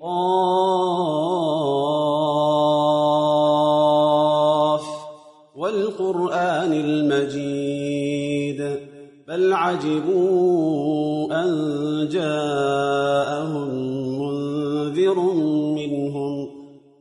[0.00, 0.10] قاف
[5.56, 8.00] والقرآن المجيد
[9.28, 13.68] بل عجبوا أن جاءهم
[14.22, 15.20] منذر
[15.74, 16.50] منهم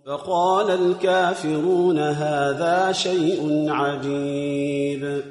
[0.05, 5.21] فقال الكافرون هذا شيء عجيب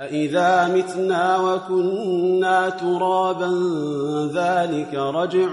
[0.00, 3.50] أإذا متنا وكنا ترابا
[4.34, 5.48] ذلك رجع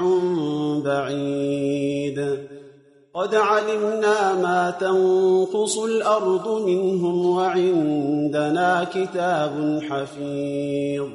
[0.86, 2.38] بعيد
[3.14, 11.08] قد علمنا ما تنقص الأرض منهم وعندنا كتاب حفيظ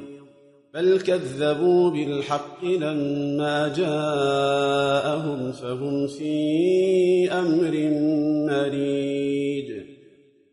[0.73, 7.71] بل كذبوا بالحق لما جاءهم فهم في أمر
[8.51, 9.80] مريج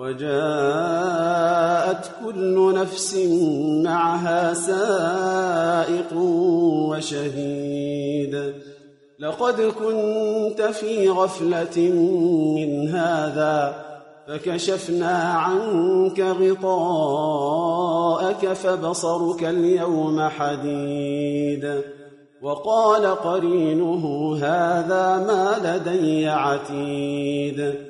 [0.00, 1.40] وجاءت
[2.24, 3.16] كل نفس
[3.84, 6.16] معها سائق
[6.90, 8.54] وشهيد.
[9.18, 11.78] لقد كنت في غفلة
[12.56, 13.74] من هذا
[14.28, 17.32] فكشفنا عنك غطاءك
[18.52, 21.80] فبصرك اليوم حديد.
[22.42, 27.89] وقال قرينه هذا ما لدي عتيد.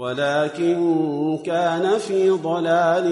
[0.00, 3.06] ولكن كان في ضلال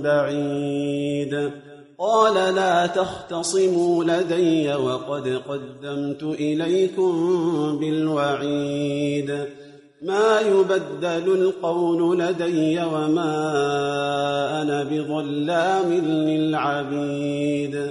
[0.00, 1.50] بعيد.
[1.98, 7.12] قال لا تختصموا لدي وقد قدمت إليكم
[7.80, 9.44] بالوعيد.
[10.02, 13.32] ما يبدل القول لدي وما
[14.62, 17.90] أنا بظلام للعبيد.